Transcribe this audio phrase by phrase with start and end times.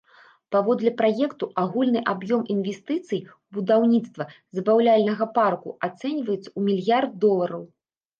[0.53, 4.27] Паводле праекту агульны аб'ём інвестыцый ў будаўніцтва
[4.57, 7.63] забаўляльнага парка ацэньваецца ў мільярд долараў.